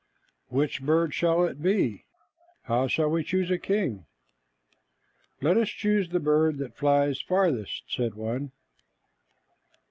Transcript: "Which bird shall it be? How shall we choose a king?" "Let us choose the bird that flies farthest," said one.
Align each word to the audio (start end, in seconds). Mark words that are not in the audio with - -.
"Which 0.47 0.81
bird 0.81 1.13
shall 1.13 1.43
it 1.45 1.61
be? 1.61 2.05
How 2.63 2.87
shall 2.87 3.07
we 3.07 3.23
choose 3.23 3.51
a 3.51 3.59
king?" 3.59 4.07
"Let 5.43 5.57
us 5.57 5.69
choose 5.69 6.09
the 6.09 6.19
bird 6.19 6.57
that 6.57 6.75
flies 6.75 7.21
farthest," 7.21 7.83
said 7.87 8.15
one. 8.15 8.51